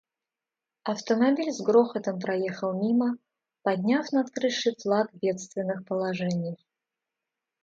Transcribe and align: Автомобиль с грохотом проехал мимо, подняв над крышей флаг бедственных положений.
Автомобиль 0.83 1.51
с 1.51 1.61
грохотом 1.61 2.19
проехал 2.19 2.73
мимо, 2.73 3.19
подняв 3.61 4.11
над 4.11 4.31
крышей 4.31 4.75
флаг 4.81 5.13
бедственных 5.13 5.85
положений. 5.85 6.57